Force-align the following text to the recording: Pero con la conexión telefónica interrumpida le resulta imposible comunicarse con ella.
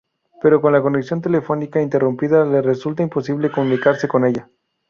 Pero 0.41 0.59
con 0.61 0.73
la 0.73 0.81
conexión 0.81 1.21
telefónica 1.21 1.79
interrumpida 1.79 2.43
le 2.43 2.63
resulta 2.63 3.03
imposible 3.03 3.51
comunicarse 3.51 4.07
con 4.07 4.25
ella. 4.25 4.49